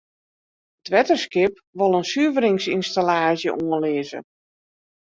It 0.83 0.87
wetterskip 0.93 1.53
wol 1.77 1.93
in 1.99 2.07
suveringsynstallaasje 2.11 3.49
oanlizze. 3.63 4.19